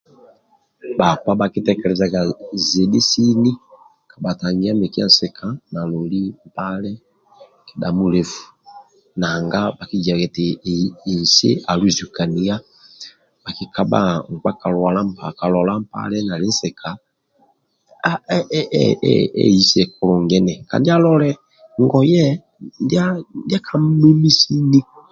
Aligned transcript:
Bhakpa 0.97 1.31
bhakutekelezaga 1.39 2.19
zidhi 2.67 3.01
sini 3.11 3.51
bhakatangia 4.23 4.71
mikia 4.81 5.05
nsika 5.09 5.47
naloli 5.73 6.23
mpale 6.47 6.91
kedha 7.67 7.89
mulefu 7.97 8.43
nanga 9.21 9.61
bhakigiaga 9.77 10.23
eti 10.29 10.45
nsi 11.21 11.49
aluzukania 11.71 12.55
akikabha 13.47 14.01
nkpa 14.31 14.51
kalwala 15.41 15.73
mpale 15.83 16.17
nali 16.27 16.45
nsika 16.53 16.89
eee 18.11 18.89
eise 19.43 19.81
kulungi 19.93 20.37
ni 20.45 20.53
kandi 20.69 20.87
alole 20.95 21.29
ngoye 21.81 22.23
ndia 23.43 23.57
kamumimi 23.65 24.31
sini 24.39 24.79